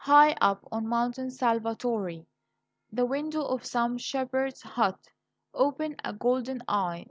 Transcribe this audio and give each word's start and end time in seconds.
High 0.03 0.35
up 0.41 0.67
on 0.71 0.87
Monte 0.87 1.29
Salvatore 1.29 2.25
the 2.91 3.05
window 3.05 3.43
of 3.45 3.63
some 3.63 3.99
shepherd's 3.99 4.63
hut 4.63 4.97
opened 5.53 6.01
a 6.03 6.11
golden 6.11 6.63
eye. 6.67 6.99